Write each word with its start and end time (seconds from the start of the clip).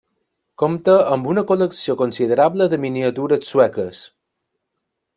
Compta 0.63 0.95
amb 1.15 1.29
una 1.33 1.43
col·lecció 1.51 1.97
considerable 2.01 2.69
de 2.75 2.83
miniatures 2.87 3.49
sueques. 3.53 4.05